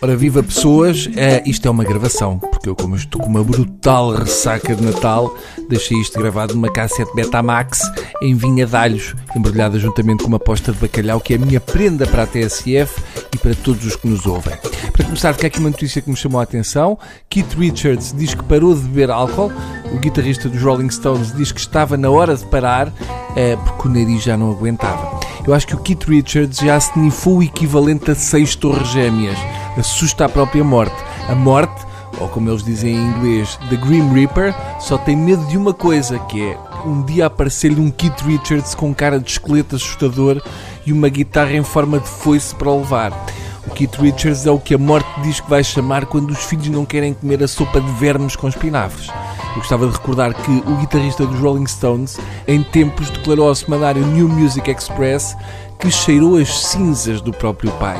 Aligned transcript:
Ora, 0.00 0.16
viva 0.16 0.44
pessoas, 0.44 1.08
eh, 1.16 1.42
isto 1.44 1.66
é 1.66 1.70
uma 1.70 1.82
gravação, 1.82 2.38
porque 2.38 2.68
eu, 2.68 2.76
como 2.76 2.94
estou 2.94 3.20
com 3.20 3.26
uma 3.26 3.42
brutal 3.42 4.14
ressaca 4.14 4.72
de 4.72 4.80
Natal, 4.80 5.36
deixei 5.68 5.98
isto 6.00 6.16
gravado 6.20 6.54
numa 6.54 6.70
cassete 6.70 7.12
Betamax 7.16 7.80
em 8.22 8.32
vinha 8.36 8.64
de 8.64 8.76
alhos, 8.76 9.16
embrulhada 9.34 9.76
juntamente 9.76 10.22
com 10.22 10.28
uma 10.28 10.38
posta 10.38 10.70
de 10.70 10.78
bacalhau, 10.78 11.18
que 11.18 11.32
é 11.32 11.36
a 11.36 11.40
minha 11.40 11.60
prenda 11.60 12.06
para 12.06 12.22
a 12.22 12.26
TSF 12.28 13.02
e 13.34 13.38
para 13.38 13.56
todos 13.56 13.84
os 13.84 13.96
que 13.96 14.06
nos 14.06 14.24
ouvem. 14.24 14.56
Para 14.92 15.04
começar, 15.04 15.34
fica 15.34 15.48
aqui 15.48 15.58
uma 15.58 15.70
notícia 15.70 16.00
que 16.00 16.08
me 16.08 16.16
chamou 16.16 16.38
a 16.38 16.44
atenção. 16.44 16.96
Keith 17.28 17.54
Richards 17.58 18.14
diz 18.16 18.34
que 18.34 18.44
parou 18.44 18.76
de 18.76 18.82
beber 18.82 19.10
álcool. 19.10 19.50
O 19.92 19.98
guitarrista 19.98 20.48
dos 20.48 20.62
Rolling 20.62 20.90
Stones 20.90 21.34
diz 21.34 21.50
que 21.50 21.58
estava 21.58 21.96
na 21.96 22.08
hora 22.08 22.36
de 22.36 22.44
parar, 22.46 22.92
eh, 23.34 23.56
porque 23.56 23.88
o 23.88 23.90
nariz 23.90 24.22
já 24.22 24.36
não 24.36 24.52
aguentava. 24.52 25.18
Eu 25.44 25.54
acho 25.54 25.66
que 25.66 25.74
o 25.74 25.78
Keith 25.78 26.04
Richards 26.04 26.58
já 26.58 26.78
se 26.78 26.96
nifou 26.96 27.38
o 27.38 27.42
equivalente 27.42 28.12
a 28.12 28.14
seis 28.14 28.54
torres 28.54 28.86
gêmeas 28.88 29.38
assusta 29.78 30.24
a 30.24 30.28
própria 30.28 30.64
morte. 30.64 30.96
A 31.28 31.34
morte, 31.34 31.86
ou 32.20 32.28
como 32.28 32.50
eles 32.50 32.62
dizem 32.62 32.94
em 32.94 33.06
inglês, 33.06 33.58
The 33.70 33.76
Grim 33.76 34.12
Reaper, 34.12 34.54
só 34.80 34.98
tem 34.98 35.16
medo 35.16 35.44
de 35.46 35.56
uma 35.56 35.72
coisa, 35.72 36.18
que 36.20 36.42
é 36.42 36.58
um 36.84 37.02
dia 37.02 37.26
aparecer-lhe 37.26 37.80
um 37.80 37.90
Keith 37.90 38.20
Richards 38.22 38.74
com 38.74 38.94
cara 38.94 39.18
de 39.18 39.30
esqueleto 39.30 39.76
assustador 39.76 40.42
e 40.86 40.92
uma 40.92 41.08
guitarra 41.08 41.52
em 41.52 41.62
forma 41.62 41.98
de 41.98 42.08
foice 42.08 42.54
para 42.54 42.72
levar. 42.72 43.12
O 43.66 43.70
Keith 43.70 43.96
Richards 43.96 44.46
é 44.46 44.50
o 44.50 44.58
que 44.58 44.74
a 44.74 44.78
morte 44.78 45.08
diz 45.22 45.40
que 45.40 45.50
vai 45.50 45.62
chamar 45.62 46.06
quando 46.06 46.30
os 46.30 46.44
filhos 46.44 46.68
não 46.68 46.86
querem 46.86 47.12
comer 47.12 47.42
a 47.42 47.48
sopa 47.48 47.80
de 47.80 47.90
vermes 47.92 48.34
com 48.34 48.48
espinafres. 48.48 49.08
Eu 49.08 49.56
gostava 49.56 49.86
de 49.86 49.92
recordar 49.92 50.32
que 50.32 50.50
o 50.50 50.76
guitarrista 50.76 51.26
dos 51.26 51.38
Rolling 51.38 51.66
Stones, 51.66 52.18
em 52.46 52.62
tempos, 52.62 53.10
declarou 53.10 53.48
ao 53.48 53.54
semanário 53.54 54.06
New 54.06 54.28
Music 54.28 54.70
Express 54.70 55.36
que 55.78 55.90
cheirou 55.90 56.36
as 56.36 56.48
cinzas 56.48 57.20
do 57.20 57.32
próprio 57.32 57.70
pai 57.72 57.98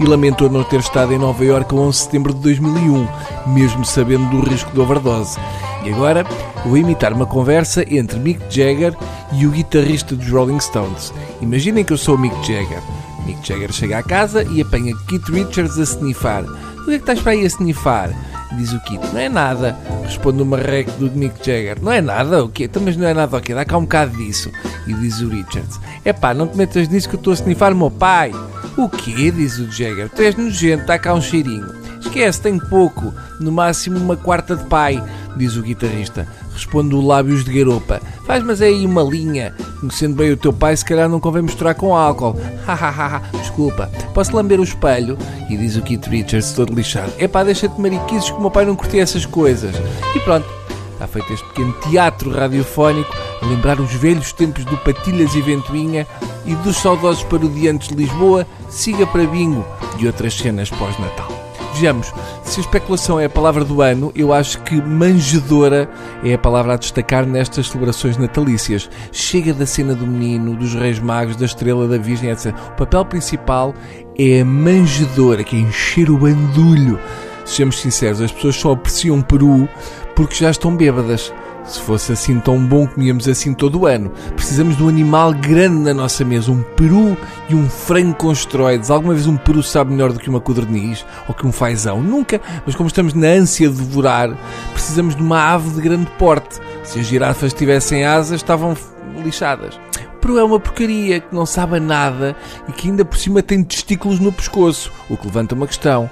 e 0.00 0.04
lamentou 0.04 0.48
não 0.48 0.62
ter 0.64 0.80
estado 0.80 1.12
em 1.12 1.18
Nova 1.18 1.44
Iorque 1.44 1.74
a 1.74 1.78
11 1.78 1.98
de 1.98 2.04
setembro 2.04 2.34
de 2.34 2.40
2001, 2.40 3.08
mesmo 3.48 3.84
sabendo 3.84 4.28
do 4.30 4.48
risco 4.48 4.72
de 4.72 4.80
overdose. 4.80 5.38
E 5.84 5.90
agora 5.90 6.24
vou 6.64 6.76
imitar 6.76 7.12
uma 7.12 7.26
conversa 7.26 7.84
entre 7.88 8.18
Mick 8.18 8.40
Jagger 8.48 8.94
e 9.32 9.46
o 9.46 9.50
guitarrista 9.50 10.14
dos 10.14 10.28
Rolling 10.28 10.60
Stones. 10.60 11.12
Imaginem 11.40 11.84
que 11.84 11.92
eu 11.92 11.98
sou 11.98 12.14
o 12.16 12.18
Mick 12.18 12.36
Jagger. 12.46 12.82
Mick 13.26 13.46
Jagger 13.46 13.72
chega 13.72 13.98
à 13.98 14.02
casa 14.02 14.42
e 14.44 14.60
apanha 14.60 14.94
Keith 15.08 15.28
Richards 15.28 15.78
a 15.78 15.82
snifar. 15.82 16.44
O 16.44 16.84
que 16.84 16.92
é 16.92 16.94
que 16.94 17.02
estás 17.02 17.20
para 17.20 17.32
aí 17.32 17.42
a 17.42 17.46
snifar? 17.46 18.10
Diz 18.52 18.72
o 18.72 18.80
Keith. 18.80 19.02
Não 19.12 19.20
é 19.20 19.28
nada. 19.28 19.76
Responde 20.04 20.42
o 20.42 20.46
marreco 20.46 20.90
do 20.92 21.10
Mick 21.10 21.36
Jagger. 21.38 21.78
Não 21.82 21.92
é 21.92 22.00
nada? 22.00 22.42
O 22.44 22.48
quê? 22.48 22.64
Então, 22.64 22.82
mas 22.82 22.96
não 22.96 23.06
é 23.06 23.12
nada 23.12 23.36
o 23.36 23.40
quê? 23.40 23.54
Dá 23.54 23.64
cá 23.64 23.76
um 23.76 23.82
bocado 23.82 24.16
disso. 24.16 24.50
E 24.86 24.94
diz 24.94 25.20
o 25.20 25.28
Richards. 25.28 25.78
É 26.04 26.12
pá, 26.12 26.32
não 26.32 26.46
te 26.46 26.56
metas 26.56 26.88
nisso 26.88 27.08
que 27.08 27.16
eu 27.16 27.18
estou 27.18 27.32
a 27.32 27.34
snifar 27.34 27.72
o 27.72 27.76
meu 27.76 27.90
pai. 27.90 28.32
O 28.78 28.88
quê? 28.88 29.32
Diz 29.32 29.58
o 29.58 29.68
Jagger. 29.68 30.08
Tu 30.08 30.22
és 30.22 30.36
nojento, 30.36 30.86
dá 30.86 30.96
cá 30.96 31.12
um 31.12 31.20
cheirinho. 31.20 31.66
Esquece, 32.00 32.40
tenho 32.40 32.60
pouco. 32.68 33.12
No 33.40 33.50
máximo 33.50 33.98
uma 33.98 34.16
quarta 34.16 34.54
de 34.54 34.62
pai, 34.66 35.02
diz 35.36 35.56
o 35.56 35.62
guitarrista. 35.62 36.28
Responde 36.52 36.94
o 36.94 37.04
lábios 37.04 37.44
de 37.44 37.52
garopa. 37.52 38.00
Faz 38.24 38.40
mas 38.44 38.60
é 38.60 38.66
aí 38.66 38.86
uma 38.86 39.02
linha. 39.02 39.52
Conhecendo 39.80 40.14
bem 40.14 40.30
o 40.30 40.36
teu 40.36 40.52
pai, 40.52 40.76
se 40.76 40.84
calhar 40.84 41.08
não 41.08 41.18
convém 41.18 41.42
misturar 41.42 41.74
com 41.74 41.96
álcool. 41.96 42.36
Hahaha, 42.64 43.20
desculpa. 43.32 43.90
Posso 44.14 44.36
lamber 44.36 44.60
o 44.60 44.64
espelho? 44.64 45.18
E 45.50 45.56
diz 45.56 45.74
o 45.74 45.82
Keith 45.82 46.06
Richards 46.06 46.52
todo 46.52 46.72
lixado. 46.72 47.12
Epá, 47.18 47.42
deixa-te 47.42 47.80
mariquices 47.80 48.30
que 48.30 48.36
o 48.36 48.40
meu 48.40 48.50
pai 48.50 48.64
não 48.64 48.76
curtia 48.76 49.02
essas 49.02 49.26
coisas. 49.26 49.74
E 50.14 50.20
pronto, 50.20 50.46
está 50.92 51.08
feito 51.08 51.32
este 51.32 51.46
pequeno 51.48 51.72
teatro 51.90 52.30
radiofónico 52.30 53.27
lembrar 53.42 53.80
os 53.80 53.92
velhos 53.92 54.32
tempos 54.32 54.64
do 54.64 54.76
Patilhas 54.78 55.34
e 55.34 55.40
Ventoinha 55.40 56.06
e 56.44 56.54
dos 56.56 56.76
saudosos 56.76 57.24
parodiantes 57.24 57.88
de 57.88 57.94
Lisboa, 57.94 58.46
siga 58.68 59.06
para 59.06 59.26
bingo 59.26 59.64
e 59.98 60.06
outras 60.06 60.34
cenas 60.34 60.70
pós-Natal. 60.70 61.28
Vejamos, 61.74 62.12
se 62.42 62.58
a 62.58 62.62
especulação 62.62 63.20
é 63.20 63.26
a 63.26 63.30
palavra 63.30 63.64
do 63.64 63.82
ano, 63.82 64.10
eu 64.16 64.32
acho 64.32 64.60
que 64.62 64.82
manjedora 64.82 65.88
é 66.24 66.34
a 66.34 66.38
palavra 66.38 66.74
a 66.74 66.76
destacar 66.76 67.24
nestas 67.24 67.68
celebrações 67.68 68.16
natalícias. 68.16 68.90
Chega 69.12 69.52
da 69.52 69.64
cena 69.64 69.94
do 69.94 70.06
menino, 70.06 70.56
dos 70.56 70.74
reis 70.74 70.98
magos, 70.98 71.36
da 71.36 71.44
estrela, 71.44 71.86
da 71.86 71.96
virgem, 71.96 72.30
etc. 72.30 72.52
O 72.70 72.76
papel 72.78 73.04
principal 73.04 73.74
é 74.18 74.40
a 74.40 74.44
manjedora, 74.44 75.44
que 75.44 75.54
é 75.54 75.60
encher 75.60 76.10
o 76.10 76.18
bandulho. 76.18 76.98
Sejamos 77.44 77.80
sinceros, 77.80 78.20
as 78.20 78.32
pessoas 78.32 78.56
só 78.56 78.72
apreciam 78.72 79.22
Peru 79.22 79.68
porque 80.16 80.34
já 80.34 80.50
estão 80.50 80.76
bêbadas. 80.76 81.32
Se 81.68 81.80
fosse 81.80 82.12
assim 82.12 82.40
tão 82.40 82.58
bom, 82.58 82.86
comíamos 82.86 83.28
assim 83.28 83.52
todo 83.52 83.80
o 83.80 83.86
ano. 83.86 84.10
Precisamos 84.34 84.74
de 84.74 84.82
um 84.82 84.88
animal 84.88 85.34
grande 85.34 85.82
na 85.82 85.92
nossa 85.92 86.24
mesa, 86.24 86.50
um 86.50 86.62
peru 86.62 87.14
e 87.46 87.54
um 87.54 87.68
frango 87.68 88.14
com 88.14 88.32
esteroides. 88.32 88.90
Alguma 88.90 89.12
vez 89.12 89.26
um 89.26 89.36
peru 89.36 89.62
sabe 89.62 89.92
melhor 89.92 90.10
do 90.10 90.18
que 90.18 90.30
uma 90.30 90.40
codorniz 90.40 91.04
ou 91.28 91.34
que 91.34 91.46
um 91.46 91.52
fazão? 91.52 92.02
Nunca. 92.02 92.40
Mas 92.64 92.74
como 92.74 92.86
estamos 92.86 93.12
na 93.12 93.26
ânsia 93.26 93.68
de 93.68 93.76
devorar, 93.76 94.34
precisamos 94.72 95.14
de 95.14 95.22
uma 95.22 95.52
ave 95.52 95.68
de 95.70 95.80
grande 95.82 96.10
porte. 96.18 96.58
Se 96.84 97.00
as 97.00 97.06
girafas 97.06 97.52
tivessem 97.52 98.02
asas, 98.02 98.36
estavam 98.36 98.74
lixadas. 99.22 99.78
O 100.14 100.20
peru 100.20 100.38
é 100.38 100.44
uma 100.44 100.58
porcaria 100.58 101.20
que 101.20 101.34
não 101.34 101.44
sabe 101.44 101.78
nada 101.78 102.34
e 102.66 102.72
que 102.72 102.88
ainda 102.88 103.04
por 103.04 103.18
cima 103.18 103.42
tem 103.42 103.62
testículos 103.62 104.18
no 104.18 104.32
pescoço, 104.32 104.90
o 105.08 105.18
que 105.18 105.26
levanta 105.26 105.54
uma 105.54 105.66
questão. 105.66 106.10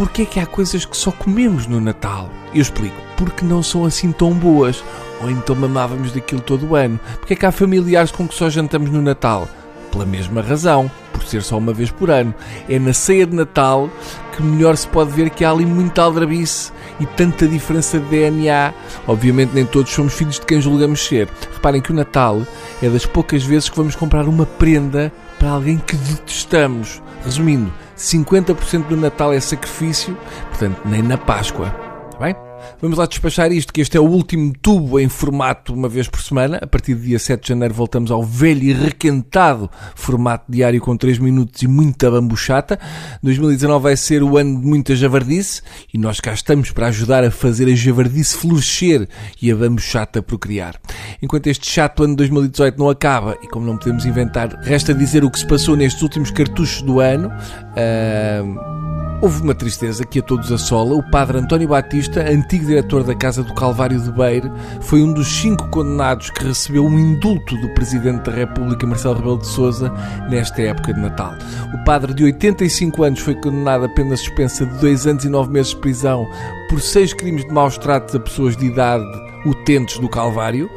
Porquê 0.00 0.22
é 0.22 0.24
que 0.24 0.40
há 0.40 0.46
coisas 0.46 0.86
que 0.86 0.96
só 0.96 1.12
comemos 1.12 1.66
no 1.66 1.78
Natal? 1.78 2.30
Eu 2.54 2.62
explico. 2.62 2.96
Porque 3.18 3.44
não 3.44 3.62
são 3.62 3.84
assim 3.84 4.10
tão 4.12 4.32
boas. 4.32 4.82
Ou 5.20 5.30
então 5.30 5.54
mamávamos 5.54 6.10
daquilo 6.10 6.40
todo 6.40 6.70
o 6.70 6.74
ano. 6.74 6.98
Porquê 7.18 7.34
é 7.34 7.36
que 7.36 7.44
há 7.44 7.52
familiares 7.52 8.10
com 8.10 8.26
que 8.26 8.34
só 8.34 8.48
jantamos 8.48 8.88
no 8.88 9.02
Natal? 9.02 9.46
Pela 9.92 10.06
mesma 10.06 10.40
razão. 10.40 10.90
Por 11.12 11.22
ser 11.24 11.42
só 11.42 11.58
uma 11.58 11.74
vez 11.74 11.90
por 11.90 12.10
ano. 12.10 12.34
É 12.66 12.78
na 12.78 12.94
ceia 12.94 13.26
de 13.26 13.36
Natal 13.36 13.90
que 14.34 14.42
melhor 14.42 14.74
se 14.74 14.88
pode 14.88 15.10
ver 15.10 15.28
que 15.28 15.44
há 15.44 15.50
ali 15.50 15.66
muita 15.66 16.00
aldrabice 16.00 16.72
e 16.98 17.04
tanta 17.04 17.46
diferença 17.46 18.00
de 18.00 18.06
DNA. 18.06 18.72
Obviamente 19.06 19.52
nem 19.52 19.66
todos 19.66 19.92
somos 19.92 20.14
filhos 20.14 20.40
de 20.40 20.46
quem 20.46 20.62
julgamos 20.62 21.06
ser. 21.06 21.28
Reparem 21.52 21.82
que 21.82 21.92
o 21.92 21.94
Natal 21.94 22.40
é 22.82 22.88
das 22.88 23.04
poucas 23.04 23.42
vezes 23.42 23.68
que 23.68 23.76
vamos 23.76 23.94
comprar 23.94 24.26
uma 24.26 24.46
prenda 24.46 25.12
para 25.40 25.50
alguém 25.50 25.78
que 25.78 25.96
detestamos. 25.96 27.02
Resumindo, 27.24 27.72
50% 27.96 28.86
do 28.86 28.96
Natal 28.96 29.32
é 29.32 29.40
sacrifício, 29.40 30.16
portanto, 30.50 30.80
nem 30.84 31.02
na 31.02 31.18
Páscoa. 31.18 31.74
Está 32.10 32.18
bem? 32.18 32.49
Vamos 32.80 32.98
lá 32.98 33.06
despachar 33.06 33.52
isto, 33.52 33.72
que 33.72 33.80
este 33.80 33.96
é 33.96 34.00
o 34.00 34.04
último 34.04 34.52
tubo 34.60 34.98
em 34.98 35.08
formato 35.08 35.74
uma 35.74 35.88
vez 35.88 36.08
por 36.08 36.22
semana. 36.22 36.58
A 36.62 36.66
partir 36.66 36.94
do 36.94 37.02
dia 37.02 37.18
7 37.18 37.42
de 37.42 37.48
janeiro 37.48 37.74
voltamos 37.74 38.10
ao 38.10 38.22
velho 38.22 38.62
e 38.62 38.72
requentado 38.72 39.70
formato 39.94 40.44
diário 40.48 40.80
com 40.80 40.96
3 40.96 41.18
minutos 41.18 41.62
e 41.62 41.68
muita 41.68 42.10
bambuchata. 42.10 42.78
2019 43.22 43.82
vai 43.82 43.96
ser 43.96 44.22
o 44.22 44.36
ano 44.36 44.60
de 44.60 44.66
muita 44.66 44.96
javardice 44.96 45.62
e 45.92 45.98
nós 45.98 46.20
cá 46.20 46.32
estamos 46.32 46.70
para 46.70 46.86
ajudar 46.88 47.24
a 47.24 47.30
fazer 47.30 47.68
a 47.68 47.74
javardice 47.74 48.36
florescer 48.36 49.08
e 49.40 49.50
a 49.50 49.56
bambuchata 49.56 50.22
procriar. 50.22 50.76
Enquanto 51.22 51.46
este 51.48 51.70
chato 51.70 52.02
ano 52.02 52.14
de 52.14 52.18
2018 52.18 52.78
não 52.78 52.88
acaba 52.88 53.36
e 53.42 53.48
como 53.48 53.66
não 53.66 53.76
podemos 53.76 54.04
inventar, 54.04 54.58
resta 54.62 54.94
dizer 54.94 55.24
o 55.24 55.30
que 55.30 55.38
se 55.38 55.46
passou 55.46 55.76
nestes 55.76 56.02
últimos 56.02 56.30
cartuchos 56.30 56.82
do 56.82 57.00
ano. 57.00 57.28
Uh 57.28 59.09
Houve 59.22 59.42
uma 59.42 59.54
tristeza 59.54 60.02
que 60.06 60.18
a 60.18 60.22
todos 60.22 60.50
assola. 60.50 60.94
O 60.94 61.02
padre 61.02 61.36
António 61.36 61.68
Batista, 61.68 62.22
antigo 62.22 62.64
diretor 62.64 63.04
da 63.04 63.14
Casa 63.14 63.42
do 63.42 63.52
Calvário 63.52 64.00
de 64.00 64.10
Beire, 64.10 64.50
foi 64.80 65.02
um 65.02 65.12
dos 65.12 65.28
cinco 65.28 65.68
condenados 65.68 66.30
que 66.30 66.42
recebeu 66.42 66.86
um 66.86 66.98
indulto 66.98 67.54
do 67.58 67.68
Presidente 67.74 68.30
da 68.30 68.32
República, 68.32 68.86
Marcelo 68.86 69.16
Rebelo 69.16 69.36
de 69.36 69.46
Sousa, 69.46 69.92
nesta 70.30 70.62
época 70.62 70.94
de 70.94 71.00
Natal. 71.00 71.34
O 71.74 71.84
padre, 71.84 72.14
de 72.14 72.24
85 72.24 73.02
anos, 73.02 73.20
foi 73.20 73.34
condenado 73.34 73.84
a 73.84 73.88
pena 73.90 74.16
suspensa 74.16 74.64
de 74.64 74.78
dois 74.78 75.06
anos 75.06 75.22
e 75.22 75.28
nove 75.28 75.52
meses 75.52 75.74
de 75.74 75.80
prisão 75.80 76.26
por 76.70 76.80
seis 76.80 77.12
crimes 77.12 77.44
de 77.44 77.52
maus 77.52 77.76
tratos 77.76 78.14
a 78.14 78.20
pessoas 78.20 78.56
de 78.56 78.64
idade 78.64 79.04
utentes 79.44 79.98
do 79.98 80.08
Calvário. 80.08 80.70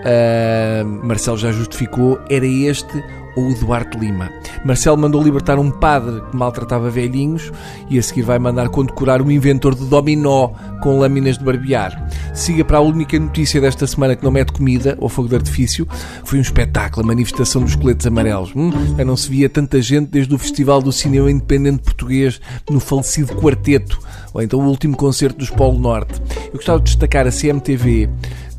Uh, 0.00 1.06
Marcelo 1.06 1.36
já 1.36 1.52
justificou, 1.52 2.18
era 2.30 2.46
este 2.46 3.04
ou 3.36 3.50
o 3.50 3.54
Duarte 3.54 3.98
Lima. 3.98 4.30
Marcelo 4.64 4.98
mandou 4.98 5.22
libertar 5.22 5.58
um 5.58 5.70
padre 5.70 6.20
que 6.30 6.36
maltratava 6.36 6.90
velhinhos 6.90 7.52
e 7.88 7.98
a 7.98 8.02
seguir 8.02 8.22
vai 8.22 8.38
mandar 8.38 8.68
condecorar 8.68 9.22
um 9.22 9.30
inventor 9.30 9.74
de 9.74 9.84
dominó 9.86 10.48
com 10.82 10.98
lâminas 10.98 11.38
de 11.38 11.44
barbear. 11.44 12.08
Siga 12.34 12.64
para 12.64 12.78
a 12.78 12.80
única 12.80 13.18
notícia 13.18 13.60
desta 13.60 13.86
semana 13.86 14.16
que 14.16 14.24
não 14.24 14.30
mete 14.30 14.52
comida 14.52 14.96
ou 15.00 15.08
fogo 15.08 15.28
de 15.28 15.36
artifício. 15.36 15.86
Foi 16.24 16.38
um 16.38 16.42
espetáculo, 16.42 17.04
a 17.04 17.06
manifestação 17.06 17.62
dos 17.62 17.74
coletes 17.76 18.06
amarelos. 18.06 18.52
Hum, 18.54 18.70
já 18.96 19.04
não 19.04 19.16
se 19.16 19.28
via 19.28 19.48
tanta 19.48 19.80
gente 19.80 20.08
desde 20.08 20.34
o 20.34 20.38
Festival 20.38 20.80
do 20.80 20.92
Cinema 20.92 21.30
Independente 21.30 21.82
Português 21.82 22.40
no 22.68 22.80
falecido 22.80 23.34
Quarteto, 23.36 23.98
ou 24.32 24.42
então 24.42 24.60
o 24.60 24.68
último 24.68 24.96
concerto 24.96 25.38
dos 25.38 25.50
Polo 25.50 25.78
Norte. 25.78 26.20
Eu 26.46 26.54
gostava 26.54 26.78
de 26.78 26.84
destacar 26.84 27.26
a 27.26 27.30
CMTV 27.30 28.08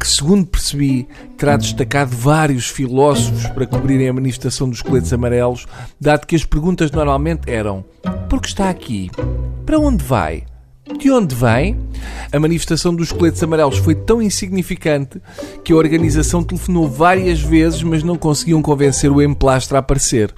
que, 0.01 0.07
segundo 0.07 0.48
percebi, 0.48 1.07
terá 1.38 1.56
destacado 1.56 2.15
vários 2.18 2.68
filósofos 2.68 3.45
para 3.45 3.68
cobrirem 3.68 4.09
a 4.09 4.13
manifestação 4.13 4.68
dos 4.68 4.81
coletes 4.81 5.13
amarelos, 5.13 5.68
dado 6.00 6.25
que 6.25 6.36
as 6.36 6.44
perguntas 6.44 6.89
normalmente 6.89 7.51
eram: 7.51 7.86
por 8.27 8.42
que 8.42 8.48
está 8.48 8.68
aqui? 8.68 9.12
Para 9.63 9.77
onde 9.77 10.03
vai? 10.03 10.44
De 10.98 11.12
onde 11.12 11.36
vem? 11.36 11.77
A 12.31 12.39
manifestação 12.39 12.95
dos 12.95 13.12
coletes 13.12 13.44
amarelos 13.44 13.77
foi 13.77 13.94
tão 13.94 14.19
insignificante 14.19 15.21
que 15.63 15.71
a 15.71 15.75
organização 15.75 16.44
telefonou 16.44 16.89
várias 16.89 17.39
vezes, 17.39 17.83
mas 17.83 18.01
não 18.01 18.18
conseguiam 18.18 18.59
convencer 18.59 19.12
o 19.12 19.21
emplastre 19.21 19.75
a 19.75 19.80
aparecer. 19.80 20.33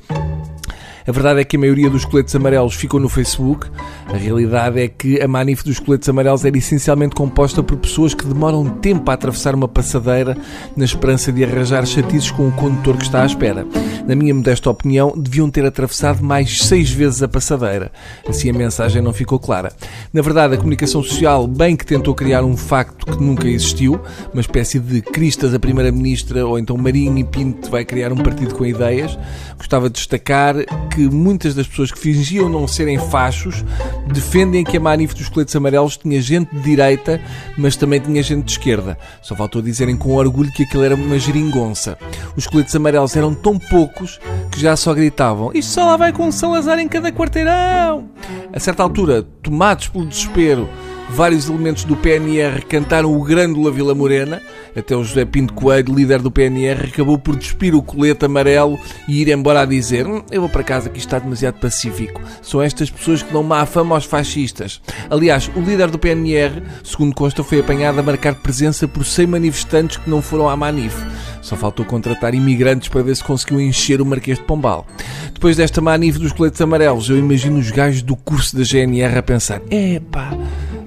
A 1.05 1.11
verdade 1.11 1.41
é 1.41 1.43
que 1.43 1.57
a 1.57 1.59
maioria 1.59 1.89
dos 1.89 2.05
coletes 2.05 2.33
amarelos 2.35 2.75
ficou 2.75 2.99
no 2.99 3.09
Facebook. 3.09 3.67
A 4.07 4.15
realidade 4.15 4.79
é 4.79 4.87
que 4.87 5.21
a 5.21 5.27
manif 5.27 5.63
dos 5.63 5.79
coletes 5.79 6.07
amarelos 6.07 6.45
era 6.45 6.57
essencialmente 6.57 7.15
composta 7.15 7.61
por 7.61 7.77
pessoas 7.77 8.13
que 8.13 8.25
demoram 8.25 8.69
tempo 8.69 9.09
a 9.11 9.13
atravessar 9.13 9.53
uma 9.53 9.67
passadeira 9.67 10.37
na 10.75 10.85
esperança 10.85 11.31
de 11.31 11.43
arranjar 11.43 11.85
chatices 11.85 12.31
com 12.31 12.47
o 12.47 12.51
condutor 12.51 12.97
que 12.97 13.03
está 13.03 13.23
à 13.23 13.25
espera. 13.25 13.65
Na 14.07 14.15
minha 14.15 14.33
modesta 14.33 14.69
opinião, 14.69 15.13
deviam 15.15 15.49
ter 15.49 15.65
atravessado 15.65 16.23
mais 16.23 16.59
seis 16.63 16.91
vezes 16.91 17.21
a 17.21 17.27
passadeira. 17.27 17.91
Assim 18.27 18.49
a 18.49 18.53
mensagem 18.53 19.01
não 19.01 19.13
ficou 19.13 19.39
clara. 19.39 19.71
Na 20.13 20.21
verdade, 20.21 20.55
a 20.55 20.57
comunicação 20.57 21.03
social 21.03 21.47
bem 21.47 21.75
que 21.75 21.85
tentou 21.85 22.13
criar 22.15 22.43
um 22.43 22.55
facto 22.55 23.05
que 23.05 23.23
nunca 23.23 23.47
existiu, 23.47 23.99
uma 24.33 24.41
espécie 24.41 24.79
de 24.79 25.01
cristas 25.01 25.53
a 25.53 25.59
primeira-ministra 25.59 26.45
ou 26.45 26.57
então 26.57 26.77
Marinho 26.77 27.17
e 27.17 27.23
Pinto 27.23 27.69
vai 27.69 27.85
criar 27.85 28.11
um 28.11 28.17
partido 28.17 28.55
com 28.55 28.65
ideias. 28.65 29.17
Gostava 29.57 29.89
de 29.89 29.95
destacar 29.95 30.55
que 30.93 31.09
muitas 31.09 31.55
das 31.55 31.65
pessoas 31.65 31.91
que 31.91 31.97
fingiam 31.97 32.47
não 32.47 32.67
serem 32.67 32.99
fachos 32.99 33.65
defendem 34.07 34.63
que 34.63 34.77
a 34.77 34.79
manif 34.79 35.15
dos 35.15 35.27
coletes 35.27 35.55
amarelos 35.55 35.97
tinha 35.97 36.21
gente 36.21 36.53
de 36.53 36.61
direita, 36.61 37.19
mas 37.57 37.75
também 37.75 37.99
tinha 37.99 38.21
gente 38.21 38.45
de 38.45 38.51
esquerda. 38.51 38.97
Só 39.21 39.35
faltou 39.35 39.61
dizerem 39.61 39.97
com 39.97 40.15
orgulho 40.15 40.51
que 40.51 40.63
aquilo 40.63 40.83
era 40.83 40.95
uma 40.95 41.17
geringonça. 41.17 41.97
Os 42.35 42.45
coletes 42.45 42.75
amarelos 42.75 43.15
eram 43.15 43.33
tão 43.33 43.57
poucos 43.57 44.19
que 44.51 44.59
já 44.59 44.75
só 44.75 44.93
gritavam: 44.93 45.51
Isto 45.53 45.73
só 45.73 45.85
lá 45.85 45.97
vai 45.97 46.13
com 46.13 46.27
um 46.27 46.31
Salazar 46.31 46.77
em 46.77 46.87
cada 46.87 47.11
quarteirão. 47.11 48.09
A 48.53 48.59
certa 48.59 48.83
altura, 48.83 49.23
tomados 49.41 49.87
pelo 49.87 50.05
desespero, 50.05 50.69
vários 51.09 51.49
elementos 51.49 51.83
do 51.83 51.95
PNR 51.95 52.61
cantaram 52.67 53.13
o 53.13 53.23
Grândola 53.23 53.71
Vila 53.71 53.93
Morena. 53.93 54.41
Até 54.75 54.95
o 54.95 55.03
José 55.03 55.23
Pinto 55.23 55.53
Coelho, 55.53 55.93
líder 55.93 56.19
do 56.19 56.31
PNR, 56.31 56.87
acabou 56.87 57.19
por 57.19 57.35
despir 57.35 57.75
o 57.75 57.83
colete 57.83 58.25
amarelo 58.25 58.79
e 59.07 59.21
ir 59.21 59.29
embora 59.29 59.61
a 59.61 59.65
dizer: 59.65 60.07
hum, 60.07 60.23
Eu 60.31 60.41
vou 60.41 60.49
para 60.49 60.63
casa 60.63 60.89
que 60.89 60.97
está 60.97 61.19
demasiado 61.19 61.59
pacífico. 61.59 62.21
São 62.41 62.61
estas 62.61 62.89
pessoas 62.89 63.21
que 63.21 63.31
dão 63.31 63.43
má 63.43 63.65
fama 63.65 63.95
aos 63.95 64.05
fascistas. 64.05 64.81
Aliás, 65.09 65.49
o 65.55 65.59
líder 65.59 65.91
do 65.91 65.99
PNR, 65.99 66.63
segundo 66.83 67.13
consta, 67.13 67.43
foi 67.43 67.59
apanhado 67.59 67.99
a 67.99 68.03
marcar 68.03 68.35
presença 68.35 68.87
por 68.87 69.05
100 69.05 69.27
manifestantes 69.27 69.97
que 69.97 70.09
não 70.09 70.21
foram 70.21 70.49
à 70.49 70.55
Manif. 70.55 70.95
Só 71.41 71.55
faltou 71.55 71.85
contratar 71.85 72.33
imigrantes 72.33 72.87
para 72.87 73.03
ver 73.03 73.15
se 73.15 73.23
conseguiu 73.23 73.59
encher 73.59 74.01
o 74.01 74.05
Marquês 74.05 74.39
de 74.39 74.45
Pombal. 74.45 74.87
Depois 75.33 75.57
desta 75.57 75.81
manif 75.81 76.17
dos 76.17 76.31
coletes 76.31 76.61
amarelos, 76.61 77.09
eu 77.09 77.17
imagino 77.17 77.59
os 77.59 77.69
gajos 77.69 78.01
do 78.01 78.15
curso 78.15 78.55
da 78.55 78.63
GNR 78.63 79.17
a 79.17 79.21
pensar: 79.21 79.61
epá, 79.69 80.31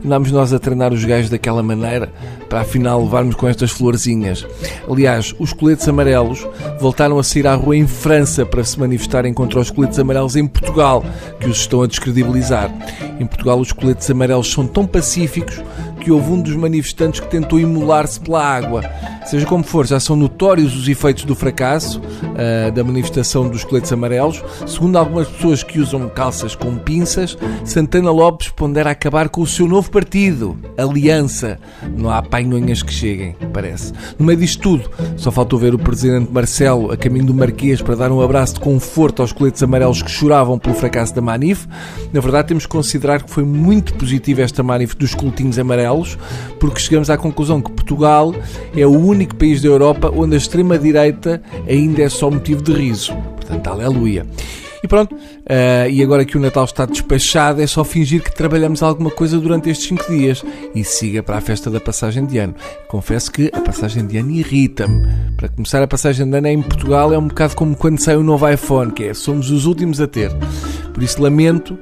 andámos 0.06 0.30
nós 0.30 0.52
a 0.52 0.58
treinar 0.58 0.92
os 0.92 1.04
gajos 1.04 1.28
daquela 1.28 1.62
maneira 1.62 2.12
para 2.48 2.60
afinal 2.60 3.02
levarmos 3.02 3.34
com 3.34 3.48
estas 3.48 3.72
florzinhas. 3.72 4.46
Aliás, 4.88 5.34
os 5.38 5.52
coletes 5.52 5.86
amarelos 5.88 6.46
voltaram 6.80 7.18
a 7.18 7.24
sair 7.24 7.46
à 7.46 7.54
rua 7.54 7.76
em 7.76 7.86
França 7.86 8.46
para 8.46 8.62
se 8.62 8.78
manifestarem 8.78 9.34
contra 9.34 9.58
os 9.58 9.70
coletes 9.70 9.98
amarelos 9.98 10.36
em 10.36 10.46
Portugal, 10.46 11.04
que 11.40 11.48
os 11.48 11.58
estão 11.58 11.82
a 11.82 11.86
descredibilizar. 11.86 12.72
Em 13.18 13.26
Portugal, 13.26 13.58
os 13.58 13.72
coletes 13.72 14.08
amarelos 14.08 14.50
são 14.50 14.66
tão 14.66 14.86
pacíficos 14.86 15.60
que 16.06 16.12
houve 16.12 16.30
um 16.30 16.40
dos 16.40 16.54
manifestantes 16.54 17.18
que 17.18 17.26
tentou 17.26 17.58
imolar-se 17.58 18.20
pela 18.20 18.40
água. 18.40 18.80
Seja 19.24 19.44
como 19.44 19.64
for, 19.64 19.84
já 19.84 19.98
são 19.98 20.14
notórios 20.14 20.76
os 20.76 20.86
efeitos 20.86 21.24
do 21.24 21.34
fracasso 21.34 22.00
uh, 22.00 22.70
da 22.70 22.84
manifestação 22.84 23.48
dos 23.48 23.64
coletes 23.64 23.92
amarelos. 23.92 24.40
Segundo 24.68 24.96
algumas 24.96 25.26
pessoas 25.26 25.64
que 25.64 25.80
usam 25.80 26.08
calças 26.08 26.54
com 26.54 26.76
pinças, 26.76 27.36
Santana 27.64 28.12
Lopes 28.12 28.50
pondera 28.50 28.92
acabar 28.92 29.28
com 29.28 29.40
o 29.40 29.46
seu 29.48 29.66
novo 29.66 29.90
partido, 29.90 30.56
Aliança. 30.78 31.58
Não 31.96 32.08
há 32.08 32.22
painhonhas 32.22 32.84
que 32.84 32.92
cheguem, 32.92 33.34
parece. 33.52 33.92
No 34.16 34.24
meio 34.24 34.38
disto 34.38 34.62
tudo, 34.62 34.88
só 35.16 35.32
faltou 35.32 35.58
ver 35.58 35.74
o 35.74 35.78
presidente 35.78 36.30
Marcelo 36.30 36.92
a 36.92 36.96
caminho 36.96 37.26
do 37.26 37.34
Marquês 37.34 37.82
para 37.82 37.96
dar 37.96 38.12
um 38.12 38.20
abraço 38.20 38.54
de 38.54 38.60
conforto 38.60 39.22
aos 39.22 39.32
coletes 39.32 39.60
amarelos 39.60 40.02
que 40.02 40.10
choravam 40.10 40.56
pelo 40.56 40.76
fracasso 40.76 41.12
da 41.12 41.20
Manif. 41.20 41.66
Na 42.12 42.20
verdade, 42.20 42.46
temos 42.46 42.64
que 42.64 42.70
considerar 42.70 43.24
que 43.24 43.30
foi 43.30 43.42
muito 43.42 43.92
positiva 43.94 44.42
esta 44.42 44.62
Manif 44.62 44.94
dos 44.94 45.16
coletinhos 45.16 45.58
amarelos, 45.58 45.95
porque 46.58 46.80
chegamos 46.80 47.08
à 47.10 47.16
conclusão 47.16 47.62
que 47.62 47.70
Portugal 47.70 48.34
é 48.76 48.86
o 48.86 48.90
único 48.90 49.34
país 49.36 49.62
da 49.62 49.68
Europa 49.68 50.12
onde 50.14 50.34
a 50.34 50.38
extrema-direita 50.38 51.42
ainda 51.68 52.02
é 52.02 52.08
só 52.08 52.30
motivo 52.30 52.62
de 52.62 52.72
riso. 52.72 53.14
Portanto, 53.36 53.68
aleluia. 53.68 54.26
E 54.82 54.88
pronto, 54.88 55.14
uh, 55.14 55.90
e 55.90 56.02
agora 56.02 56.24
que 56.24 56.36
o 56.36 56.40
Natal 56.40 56.64
está 56.64 56.86
despachado, 56.86 57.60
é 57.60 57.66
só 57.66 57.82
fingir 57.82 58.22
que 58.22 58.32
trabalhamos 58.32 58.82
alguma 58.84 59.10
coisa 59.10 59.38
durante 59.38 59.68
estes 59.68 59.88
5 59.88 60.08
dias 60.08 60.44
e 60.74 60.84
siga 60.84 61.24
para 61.24 61.38
a 61.38 61.40
festa 61.40 61.68
da 61.68 61.80
passagem 61.80 62.24
de 62.24 62.38
ano. 62.38 62.54
Confesso 62.86 63.32
que 63.32 63.50
a 63.52 63.60
passagem 63.60 64.06
de 64.06 64.16
ano 64.18 64.30
irrita-me. 64.30 65.04
Para 65.36 65.48
começar, 65.48 65.82
a 65.82 65.88
passagem 65.88 66.28
de 66.28 66.36
ano 66.36 66.46
em 66.46 66.62
Portugal 66.62 67.12
é 67.12 67.18
um 67.18 67.26
bocado 67.26 67.56
como 67.56 67.76
quando 67.76 67.98
sai 67.98 68.16
o 68.16 68.20
um 68.20 68.22
novo 68.22 68.48
iPhone, 68.48 68.92
que 68.92 69.04
é 69.04 69.14
somos 69.14 69.50
os 69.50 69.66
últimos 69.66 70.00
a 70.00 70.06
ter. 70.06 70.30
Por 70.94 71.02
isso 71.02 71.20
lamento, 71.20 71.76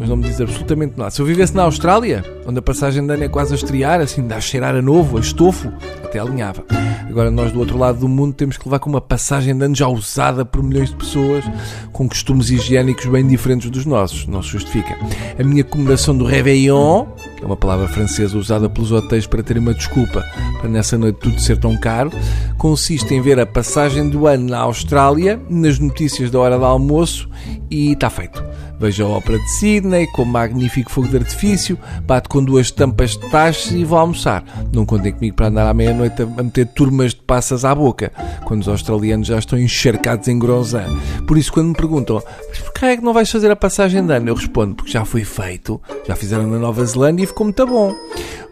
mas 0.00 0.08
não 0.08 0.16
me 0.16 0.24
diz 0.24 0.40
absolutamente 0.40 0.94
nada. 0.96 1.10
Se 1.10 1.20
eu 1.20 1.26
vivesse 1.26 1.54
na 1.54 1.64
Austrália, 1.64 2.24
onde 2.46 2.58
a 2.58 2.62
passagem 2.62 3.06
de 3.06 3.12
ano 3.12 3.22
é 3.22 3.28
quase 3.28 3.52
a 3.52 3.56
estrear, 3.56 4.00
assim, 4.00 4.26
dá 4.26 4.36
a 4.36 4.40
cheirar 4.40 4.74
a 4.74 4.80
novo, 4.80 5.18
a 5.18 5.20
estofo, 5.20 5.70
até 6.02 6.18
alinhava. 6.18 6.64
Agora 7.06 7.30
nós 7.30 7.52
do 7.52 7.58
outro 7.58 7.76
lado 7.76 7.98
do 7.98 8.08
mundo 8.08 8.32
temos 8.32 8.56
que 8.56 8.66
levar 8.66 8.78
com 8.78 8.88
uma 8.88 9.00
passagem 9.00 9.54
de 9.54 9.62
ano 9.62 9.74
já 9.74 9.86
usada 9.88 10.42
por 10.42 10.62
milhões 10.62 10.88
de 10.88 10.96
pessoas, 10.96 11.44
com 11.92 12.08
costumes 12.08 12.50
higiênicos 12.50 13.04
bem 13.06 13.26
diferentes 13.26 13.68
dos 13.68 13.84
nossos. 13.84 14.26
Não 14.26 14.42
se 14.42 14.48
justifica. 14.48 14.96
A 15.38 15.44
minha 15.44 15.62
comemoração 15.62 16.16
do 16.16 16.24
Réveillon, 16.24 17.04
que 17.36 17.44
é 17.44 17.46
uma 17.46 17.56
palavra 17.56 17.86
francesa 17.86 18.38
usada 18.38 18.70
pelos 18.70 18.92
hotéis 18.92 19.26
para 19.26 19.42
terem 19.42 19.62
uma 19.62 19.74
desculpa 19.74 20.24
para 20.60 20.70
nessa 20.70 20.96
noite 20.96 21.18
tudo 21.20 21.38
ser 21.38 21.58
tão 21.58 21.76
caro, 21.76 22.10
consiste 22.56 23.12
em 23.12 23.20
ver 23.20 23.38
a 23.38 23.44
passagem 23.44 24.08
do 24.08 24.26
ano 24.26 24.48
na 24.48 24.60
Austrália, 24.60 25.38
nas 25.50 25.78
notícias 25.78 26.30
da 26.30 26.38
hora 26.38 26.56
do 26.56 26.64
almoço 26.64 27.28
e 27.70 27.92
está 27.92 28.08
feito. 28.08 28.42
Vejo 28.80 29.04
a 29.04 29.08
ópera 29.08 29.38
de 29.38 29.50
Sydney 29.50 30.06
com 30.06 30.24
magnífico 30.24 30.90
fogo 30.90 31.06
de 31.06 31.18
artifício, 31.18 31.78
bato 32.06 32.30
com 32.30 32.42
duas 32.42 32.70
tampas 32.70 33.10
de 33.10 33.30
taxas 33.30 33.72
e 33.72 33.84
vou 33.84 33.98
almoçar. 33.98 34.42
Não 34.72 34.86
contem 34.86 35.12
comigo 35.12 35.36
para 35.36 35.48
andar 35.48 35.68
à 35.68 35.74
meia-noite 35.74 36.22
a 36.22 36.42
meter 36.42 36.66
turmas 36.66 37.12
de 37.12 37.20
passas 37.20 37.62
à 37.62 37.74
boca, 37.74 38.10
quando 38.46 38.62
os 38.62 38.68
australianos 38.68 39.26
já 39.28 39.38
estão 39.38 39.58
encharcados 39.58 40.28
em 40.28 40.38
grosã. 40.38 40.86
Por 41.26 41.36
isso, 41.36 41.52
quando 41.52 41.68
me 41.68 41.74
perguntam, 41.74 42.22
mas 42.48 42.58
porquê 42.58 42.86
é 42.86 42.96
que 42.96 43.04
não 43.04 43.12
vais 43.12 43.30
fazer 43.30 43.50
a 43.50 43.56
passagem 43.56 44.04
de 44.06 44.14
ano? 44.14 44.30
Eu 44.30 44.34
respondo, 44.34 44.76
porque 44.76 44.92
já 44.92 45.04
foi 45.04 45.24
feito, 45.24 45.78
já 46.08 46.16
fizeram 46.16 46.46
na 46.46 46.58
Nova 46.58 46.82
Zelândia 46.82 47.24
e 47.24 47.26
ficou 47.26 47.44
muito 47.44 47.66
bom. 47.66 47.94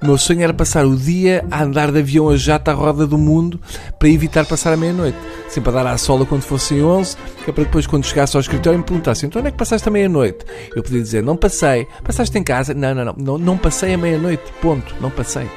O 0.01 0.07
meu 0.07 0.19
sonho 0.19 0.43
era 0.43 0.55
passar 0.55 0.87
o 0.87 0.95
dia 0.95 1.45
a 1.51 1.65
andar 1.65 1.91
de 1.91 1.99
avião 1.99 2.29
a 2.29 2.37
jato 2.37 2.71
à 2.71 2.75
roda 2.75 3.07
do 3.07 3.19
mundo 3.19 3.59
para 3.99 4.09
evitar 4.09 4.45
passar 4.45 4.75
a 4.75 4.77
meia-noite. 4.77 5.17
Sempre 5.49 5.71
a 5.71 5.73
dar 5.73 5.87
à 5.87 5.97
sola 5.97 6.27
quando 6.27 6.43
fossem 6.43 6.83
11, 6.83 7.17
que 7.45 7.51
é 7.51 7.53
para 7.53 7.65
depois, 7.65 7.87
quando 7.87 8.05
chegasse 8.05 8.37
ao 8.37 8.41
escritório, 8.41 8.79
me 8.79 8.85
perguntassem: 8.85 9.27
então 9.27 9.41
onde 9.41 9.49
é 9.49 9.51
que 9.51 9.57
passaste 9.57 9.89
a 9.89 9.91
meia-noite? 9.91 10.45
Eu 10.75 10.83
podia 10.83 11.01
dizer: 11.01 11.23
não 11.23 11.37
passei. 11.37 11.87
Passaste 12.05 12.37
em 12.39 12.45
casa? 12.45 12.75
Não, 12.75 12.95
não, 12.95 13.05
não. 13.05 13.15
Não, 13.17 13.39
não 13.39 13.59
passei 13.59 13.95
a 13.95 13.99
meia-noite. 13.99 14.43
Ponto. 14.61 14.95
Não 15.01 15.11
passei. 15.11 15.49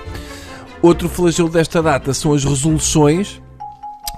Outro 0.81 1.07
flagelo 1.07 1.49
desta 1.49 1.81
data 1.81 2.13
são 2.13 2.33
as 2.33 2.43
resoluções 2.43 3.41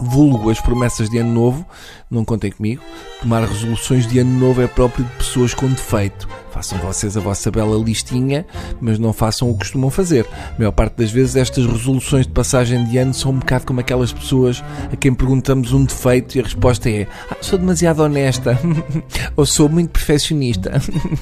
vulgo 0.01 0.49
as 0.49 0.59
promessas 0.59 1.09
de 1.09 1.17
ano 1.17 1.33
novo, 1.33 1.65
não 2.09 2.23
contem 2.23 2.51
comigo. 2.51 2.81
Tomar 3.21 3.43
resoluções 3.45 4.07
de 4.07 4.19
ano 4.19 4.39
novo 4.39 4.61
é 4.61 4.67
próprio 4.67 5.05
de 5.05 5.11
pessoas 5.11 5.53
com 5.53 5.67
defeito. 5.67 6.27
Façam 6.51 6.77
vocês 6.77 7.17
a 7.17 7.19
vossa 7.19 7.49
bela 7.49 7.75
listinha, 7.83 8.45
mas 8.79 8.99
não 8.99 9.11
façam 9.11 9.49
o 9.49 9.53
que 9.53 9.59
costumam 9.59 9.89
fazer. 9.89 10.27
A 10.53 10.59
maior 10.59 10.71
parte 10.71 10.97
das 10.97 11.09
vezes 11.09 11.35
estas 11.35 11.65
resoluções 11.65 12.27
de 12.27 12.31
passagem 12.31 12.85
de 12.85 12.95
ano 12.99 13.11
são 13.11 13.31
um 13.31 13.39
bocado 13.39 13.65
como 13.65 13.79
aquelas 13.79 14.13
pessoas 14.13 14.63
a 14.91 14.95
quem 14.95 15.15
perguntamos 15.15 15.73
um 15.73 15.83
defeito 15.83 16.37
e 16.37 16.41
a 16.41 16.43
resposta 16.43 16.89
é 16.91 17.07
ah, 17.31 17.37
sou 17.41 17.57
demasiado 17.57 18.01
honesta 18.01 18.59
ou 19.35 19.47
sou 19.47 19.67
muito 19.67 19.89
perfeccionista. 19.89 20.79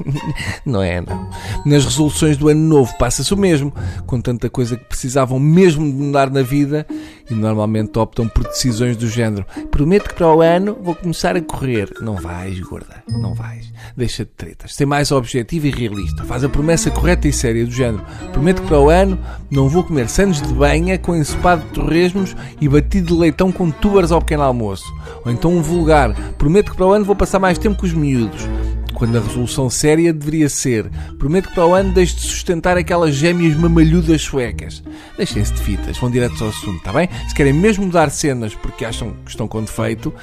não 0.65 0.81
é, 0.81 0.99
não. 0.99 1.29
Nas 1.65 1.85
resoluções 1.85 2.35
do 2.35 2.49
ano 2.49 2.67
novo 2.67 2.93
passa-se 2.97 3.33
o 3.33 3.37
mesmo, 3.37 3.73
com 4.05 4.19
tanta 4.19 4.49
coisa 4.49 4.75
que 4.75 4.83
precisavam 4.83 5.39
mesmo 5.39 5.89
de 5.89 5.97
mudar 5.97 6.29
na 6.29 6.41
vida 6.41 6.85
e 7.31 7.35
normalmente 7.35 7.97
optam 7.97 8.27
por 8.27 8.43
decisões 8.43 8.97
do 8.97 9.07
género 9.07 9.45
prometo 9.81 10.09
que 10.09 10.15
para 10.15 10.31
o 10.31 10.41
ano 10.41 10.77
vou 10.81 10.93
começar 10.93 11.35
a 11.35 11.41
correr. 11.41 11.89
Não 12.01 12.15
vais, 12.15 12.59
gorda, 12.59 13.03
não 13.07 13.33
vais. 13.33 13.71
Deixa 13.95 14.23
de 14.23 14.31
tretas. 14.31 14.75
Ser 14.75 14.85
mais 14.85 15.11
objetivo 15.11 15.67
e 15.67 15.71
realista. 15.71 16.23
Faz 16.23 16.43
a 16.43 16.49
promessa 16.49 16.91
correta 16.91 17.27
e 17.27 17.33
séria 17.33 17.65
do 17.65 17.71
género. 17.71 18.05
Prometo 18.31 18.61
que 18.61 18.67
para 18.67 18.79
o 18.79 18.89
ano 18.89 19.17
não 19.49 19.67
vou 19.67 19.83
comer 19.83 20.07
sandes 20.07 20.41
de 20.41 20.53
banha 20.53 20.97
com 20.97 21.15
ensopado 21.15 21.63
de 21.63 21.69
torresmos 21.69 22.35
e 22.59 22.69
batido 22.69 23.07
de 23.07 23.19
leitão 23.19 23.51
com 23.51 23.71
tubers 23.71 24.11
ao 24.11 24.21
pequeno 24.21 24.43
almoço. 24.43 24.85
Ou 25.25 25.31
então 25.31 25.51
um 25.51 25.61
vulgar. 25.61 26.13
Prometo 26.33 26.71
que 26.71 26.77
para 26.77 26.85
o 26.85 26.91
ano 26.91 27.05
vou 27.05 27.15
passar 27.15 27.39
mais 27.39 27.57
tempo 27.57 27.79
com 27.79 27.85
os 27.85 27.93
miúdos 27.93 28.47
quando 28.93 29.17
a 29.17 29.21
resolução 29.21 29.69
séria 29.69 30.13
deveria 30.13 30.49
ser 30.49 30.89
prometo 31.17 31.49
que 31.49 31.55
para 31.55 31.65
o 31.65 31.73
ano 31.73 31.93
deixe 31.93 32.15
de 32.15 32.21
sustentar 32.21 32.77
aquelas 32.77 33.15
gêmeas 33.15 33.55
mamalhudas 33.55 34.21
suecas. 34.21 34.83
Deixem-se 35.17 35.53
de 35.53 35.61
fitas, 35.61 35.97
vão 35.97 36.11
direto 36.11 36.43
ao 36.43 36.49
assunto, 36.49 36.77
está 36.77 36.93
bem? 36.93 37.09
Se 37.27 37.35
querem 37.35 37.53
mesmo 37.53 37.85
mudar 37.85 38.09
cenas 38.09 38.53
porque 38.55 38.85
acham 38.85 39.15
que 39.25 39.31
estão 39.31 39.47
com 39.47 39.61
defeito, 39.61 40.13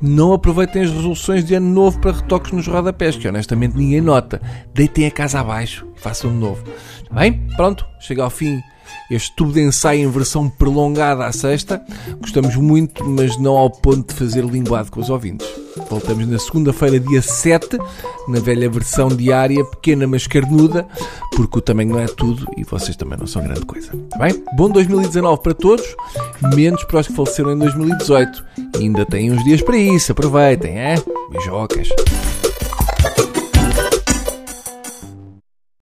não 0.00 0.32
aproveitem 0.32 0.82
as 0.82 0.90
resoluções 0.90 1.44
de 1.44 1.54
ano 1.54 1.68
novo 1.68 1.98
para 1.98 2.12
retoques 2.12 2.52
nos 2.52 2.66
rodapés, 2.66 3.16
que 3.16 3.26
honestamente 3.26 3.76
ninguém 3.76 4.00
nota. 4.00 4.40
Deitem 4.72 5.06
a 5.06 5.10
casa 5.10 5.40
abaixo 5.40 5.86
e 5.96 6.00
façam 6.00 6.30
de 6.30 6.36
novo. 6.36 6.62
Está 7.02 7.14
bem? 7.14 7.46
Pronto, 7.56 7.84
chega 8.00 8.22
ao 8.22 8.30
fim 8.30 8.62
este 9.10 9.32
tubo 9.32 9.52
de 9.52 9.60
ensaio 9.60 10.08
em 10.08 10.10
versão 10.10 10.48
prolongada 10.48 11.26
à 11.26 11.32
sexta. 11.32 11.82
Gostamos 12.20 12.56
muito, 12.56 13.04
mas 13.04 13.38
não 13.38 13.56
ao 13.56 13.70
ponto 13.70 14.12
de 14.12 14.18
fazer 14.18 14.44
linguado 14.44 14.90
com 14.90 15.00
os 15.00 15.10
ouvintes. 15.10 15.46
Voltamos 15.88 16.26
na 16.26 16.38
segunda-feira, 16.38 16.98
dia 16.98 17.22
7, 17.22 17.78
na 18.28 18.40
velha 18.40 18.68
versão 18.68 19.08
diária, 19.08 19.64
pequena 19.64 20.06
mas 20.06 20.26
carnuda, 20.26 20.86
porque 21.34 21.58
o 21.58 21.62
tamanho 21.62 21.90
não 21.90 22.00
é 22.00 22.06
tudo 22.06 22.46
e 22.56 22.64
vocês 22.64 22.96
também 22.96 23.18
não 23.18 23.26
são 23.26 23.42
grande 23.42 23.64
coisa. 23.64 23.92
Tá 24.10 24.18
bem? 24.18 24.42
Bom 24.56 24.68
2019 24.70 25.42
para 25.42 25.54
todos, 25.54 25.86
menos 26.54 26.84
para 26.84 27.00
os 27.00 27.06
que 27.06 27.14
faleceram 27.14 27.52
em 27.52 27.58
2018. 27.58 28.44
ainda 28.76 29.06
têm 29.06 29.32
uns 29.32 29.42
dias 29.44 29.62
para 29.62 29.76
isso, 29.76 30.12
aproveitem, 30.12 30.76
é? 30.78 30.94
Beijocas. 31.30 31.88